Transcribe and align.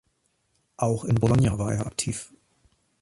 Auch 0.77 1.03
in 1.05 1.13
Bologna 1.13 1.59
war 1.59 1.75
er 1.75 1.85
aktiv. 1.85 2.33